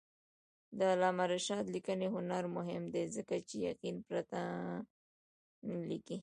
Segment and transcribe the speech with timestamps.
[0.77, 4.39] د علامه رشاد لیکنی هنر مهم دی ځکه چې یقین پرته
[5.69, 6.17] نه لیکي.